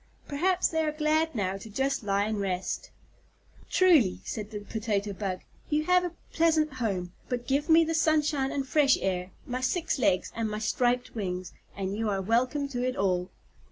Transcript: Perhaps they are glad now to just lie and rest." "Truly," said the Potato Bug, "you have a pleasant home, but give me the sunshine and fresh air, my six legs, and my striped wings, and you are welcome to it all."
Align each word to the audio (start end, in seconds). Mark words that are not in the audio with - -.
Perhaps 0.27 0.69
they 0.69 0.81
are 0.83 0.91
glad 0.91 1.35
now 1.35 1.57
to 1.57 1.69
just 1.69 2.01
lie 2.01 2.23
and 2.23 2.39
rest." 2.41 2.89
"Truly," 3.69 4.19
said 4.25 4.49
the 4.49 4.61
Potato 4.61 5.13
Bug, 5.13 5.41
"you 5.69 5.83
have 5.83 6.03
a 6.03 6.15
pleasant 6.33 6.73
home, 6.73 7.13
but 7.29 7.45
give 7.45 7.69
me 7.69 7.83
the 7.83 7.93
sunshine 7.93 8.51
and 8.51 8.67
fresh 8.67 8.97
air, 8.99 9.29
my 9.45 9.61
six 9.61 9.99
legs, 9.99 10.31
and 10.35 10.49
my 10.49 10.57
striped 10.57 11.13
wings, 11.13 11.53
and 11.77 11.95
you 11.95 12.09
are 12.09 12.19
welcome 12.19 12.67
to 12.69 12.83
it 12.83 12.95
all." 12.95 13.29